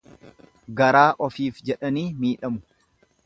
[0.79, 2.65] Garaa ofiif jedhanii miidhamu.